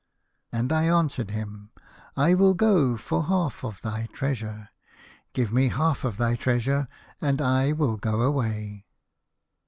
[0.51, 1.69] "And I answered him,'
[2.17, 4.69] I will go for half of thy treasure.
[5.33, 6.87] Give me half of thy treasure,
[7.21, 8.87] and I will go away.